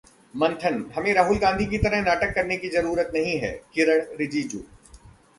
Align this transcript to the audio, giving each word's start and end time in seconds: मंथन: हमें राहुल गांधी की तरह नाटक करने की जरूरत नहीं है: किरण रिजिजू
मंथन: 0.33 0.79
हमें 0.95 1.13
राहुल 1.13 1.37
गांधी 1.37 1.65
की 1.65 1.77
तरह 1.77 2.01
नाटक 2.01 2.33
करने 2.35 2.57
की 2.57 2.69
जरूरत 2.69 3.11
नहीं 3.13 3.37
है: 3.39 3.51
किरण 3.73 4.01
रिजिजू 4.19 4.59